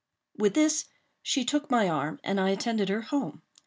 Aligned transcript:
With 0.35 0.55
this, 0.55 0.85
she 1.21 1.45
took 1.45 1.69
my 1.69 1.87
arm, 1.87 2.19
and 2.23 2.39
I 2.39 2.49
attended 2.49 2.89
her 2.89 3.01
home. 3.03 3.43